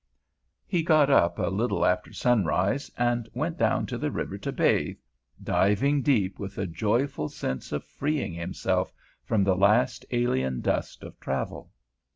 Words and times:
He 0.65 0.81
got 0.81 1.11
up 1.11 1.37
a 1.37 1.49
little 1.51 1.85
after 1.85 2.11
sunrise, 2.11 2.89
and 2.97 3.29
went 3.35 3.59
down 3.59 3.85
to 3.85 3.99
the 3.99 4.09
river 4.09 4.35
to 4.39 4.51
bathe, 4.51 4.97
diving 5.43 6.01
deep 6.01 6.39
with 6.39 6.57
a 6.57 6.65
joyful 6.65 7.29
sense 7.29 7.71
of 7.71 7.83
freeing 7.83 8.33
himself 8.33 8.91
from 9.23 9.43
the 9.43 9.55
last 9.55 10.03
alien 10.11 10.59
dust 10.61 11.03
of 11.03 11.19
travel. 11.19 11.69